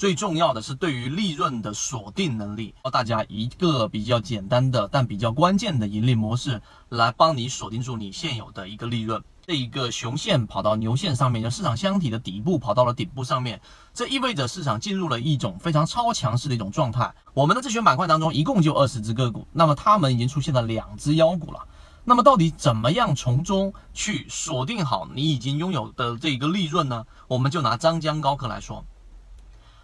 [0.00, 9.22] 最重要的是对于利润的锁定能力，教大家一个比较简单的但比较关键的盈利模式，来帮你锁定住你现有的一个利润。
[9.46, 13.60] 这一个熊线跑到牛线上面，就市场箱体的底部跑到了顶部上面，
[13.92, 17.14] 这意味着市场进入了一种非常超强势的一种状态。
[17.34, 21.68] 我们的自选板块当中一共就二十只个股，那么它们已经出现了两只妖股了。
[22.04, 27.04] 那么到底怎么样从中去锁定好你已经拥有的这一个利润呢？
[27.28, 28.82] 我们就拿张江高科来说，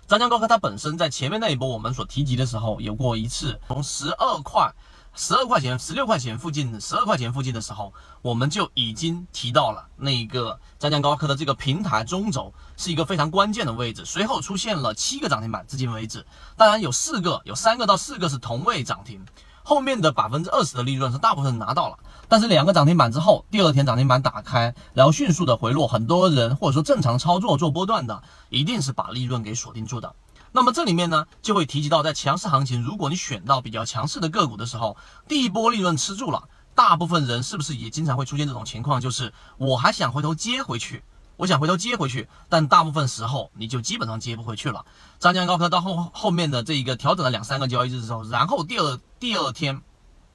[0.07, 4.73] 张江高科它本身在前面那一波我们所提及的时候，有过一次从十二块、
[5.17, 7.93] 十二块钱、十六块钱附近、十二块钱附近的时候，
[8.23, 14.05] 我们就已经提到了那个张江高科的这个平台中轴是一个非常关键的位置。
[14.05, 16.25] 随后出现了七个涨停板，至今为止，
[16.57, 19.21] 当然有四个、有三个到四个是同位涨停。
[19.69, 21.99] 后面的百分之二十的利润是大部分拿到了，
[22.29, 30.15] 但是两个涨停板之后，第二天涨停板打开，然后迅速的回落，很多人或者说正常操作做波段的，一定是把利润给锁定住的。
[30.53, 36.45] 那么这里面呢，就会提及到在强势行情，如果你选到比较强势的个股的时候，第一波利润吃住了，
[36.77, 41.03] 大部分人是不是也经常会出现这种情况，就是我还想回头接回去。
[41.39, 44.87] 我想回头接回去，但大部分时候你就基本上接不回去了。
[45.19, 49.81] 张江高科到后后面的这一个调整了两三个交易日之后，然后第二第二天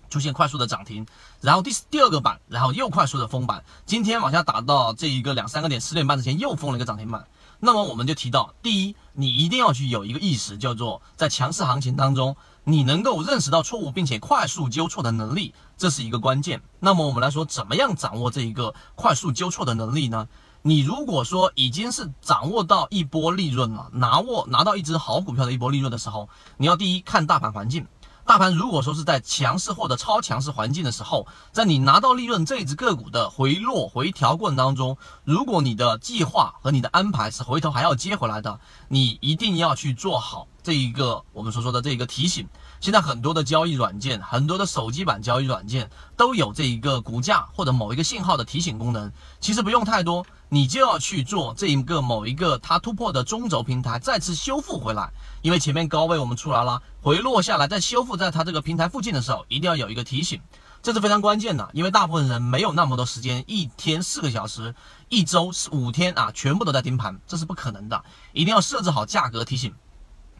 [0.10, 1.06] 出现快速的涨停，
[1.40, 7.28] 然后第第二个板，然后又快速的封板，今天往下打到这一个两三个点十点半之前又封了一个涨停板。
[7.60, 16.60] 那么我们就提到，第一，你一定要去有一个意识，叫做在强势行情当中，你能够认识到错误并且快速纠错的能力，这是一个关键。
[16.80, 20.28] 那么我们来说，怎么样掌握这一个快速纠错的能力呢？
[20.64, 27.88] 你如果说已经是掌握到一波利润了，拿握拿到一只好股票的一波利润的时候，你要第一看大盘环境。
[28.32, 42.48] 大盘如果说是在强势或者超强势环境的时候，在你拿到利润这一只个股的回落回调过程当中，如果你的计划和你的安排是回头还要接回来的，你一定要去做好这一个我们所说的这一个提醒。
[42.80, 49.12] 现在很多的交易软件，很多的手机版交易软件都有这一个股价或者某一个信号的提醒功能。
[49.40, 55.12] 其实不用太多，你就要去做这一个某一个它突破的中轴平台再次修复回来，
[55.44, 60.42] 因为前面高位我们出来了，回落下来再修复在它这个平台附近的时候，一定要有一个提醒，
[60.82, 61.70] 这是非常关键的。
[61.74, 64.74] 因为大部分人没有那么多时间，一天四个小时，
[65.10, 68.04] 一周五天啊，全部都在盯盘，这是不可能的。
[68.34, 69.72] 一定要设置好价格提醒。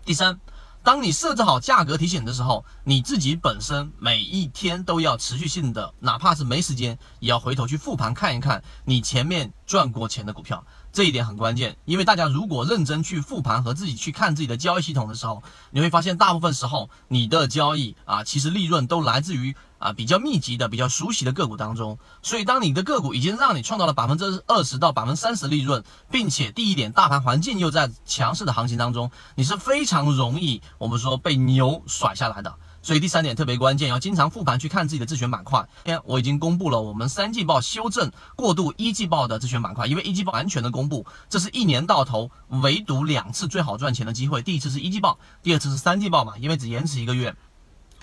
[0.06, 0.40] 第三。
[0.84, 10.66] 当你设置好价格提醒的时候，你自己本身每一天都要持续性的，哪怕是没时间，也要回头去复盘看一看你前面赚过钱的股票。
[10.92, 22.00] 这一点很关键，因为大家如果认真去复盘和自己去看自己的交易系统的时候，你会发现大部分时候你的交易啊，其实利润都来自于啊比较密集的、比较熟悉的个股当中。
[22.22, 32.56] 所以，当你的个股已经让你创造了百分之二十到百分之三十利润，并且第一点大盘环境又在强势的行情当中，你是非常容易我们说被牛甩下来的。
[32.84, 35.60] 所以第三点特别关键，要经常复盘去看自己的自选板块。
[35.84, 44.42] 今天我已经公布了我们三季报修正过渡一季报的自选板块，因为一季报完全的公布，这是一年到头唯独两次最好赚钱的机会。
[44.42, 47.36] 第一次是一季报，第二次是三季报嘛，因为只延迟一个月。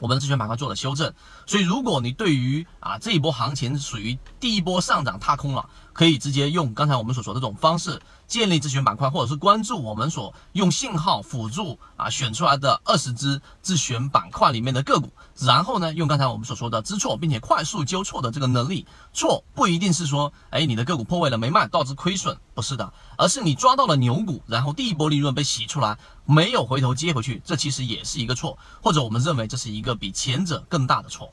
[0.01, 1.13] 我们的自选板块做了修正，
[1.47, 15.11] 所以如果你对于啊这一波行情属于第一波上涨踏空了，可以直接用刚才我们所说这种方式建立自选板块，或者是关注我们所用信号辅助啊选出来的二十只自选板块里面的个股，
[15.41, 25.99] 然后呢用刚才我们所说的知错并且快速纠错的这个能力，错不一定是说哎你的个股破位了没卖导致亏损，不是的，而是你抓到了牛股，然后第一波利润被洗出来。
[26.31, 31.33] 没有回头接回去，这其实也是一个错，或者我们认为这是一个比前者更大的错。